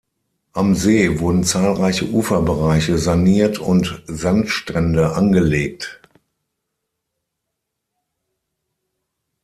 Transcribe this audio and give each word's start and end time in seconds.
Am 0.53 0.73
See 0.73 1.19
wurden 1.19 1.43
zahlreiche 1.43 2.07
Uferbereiche 2.09 2.97
saniert 2.97 3.59
und 3.59 4.01
Sandstrände 4.07 5.13
angelegt. 5.15 6.01